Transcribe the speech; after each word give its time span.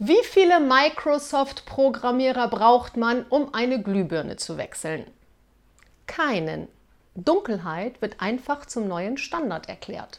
Wie 0.00 0.24
viele 0.24 0.58
Microsoft-Programmierer 0.58 2.48
braucht 2.48 2.96
man, 2.96 3.24
um 3.26 3.54
eine 3.54 3.80
Glühbirne 3.80 4.34
zu 4.36 4.58
wechseln? 4.58 5.06
Keinen. 6.08 6.66
Dunkelheit 7.14 8.02
wird 8.02 8.20
einfach 8.20 8.66
zum 8.66 8.88
neuen 8.88 9.18
Standard 9.18 9.68
erklärt. 9.68 10.18